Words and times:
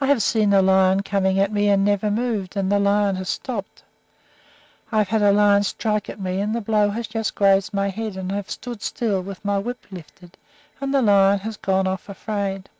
I 0.00 0.06
have 0.06 0.22
seen 0.22 0.54
a 0.54 0.62
lion 0.62 1.02
coming 1.02 1.38
at 1.38 1.52
me 1.52 1.68
and 1.68 1.86
have 1.86 2.02
never 2.02 2.10
moved, 2.10 2.56
and 2.56 2.72
the 2.72 2.78
lion 2.78 3.16
has 3.16 3.28
stopped. 3.28 3.82
I 4.90 5.00
have 5.00 5.08
had 5.08 5.20
a 5.20 5.32
lion 5.32 5.64
strike 5.64 6.08
at 6.08 6.18
me 6.18 6.40
and 6.40 6.54
the 6.54 6.62
blow 6.62 6.88
has 6.88 7.06
just 7.06 7.34
grazed 7.34 7.74
my 7.74 7.90
head, 7.90 8.16
and 8.16 8.32
have 8.32 8.48
stood 8.48 8.80
still, 8.80 9.20
with 9.20 9.44
my 9.44 9.58
whip 9.58 9.84
lifted, 9.90 10.38
and 10.80 10.94
the 10.94 11.02
lion 11.02 11.40
has 11.40 11.58
gone 11.58 11.86
off 11.86 12.08
afraid. 12.08 12.70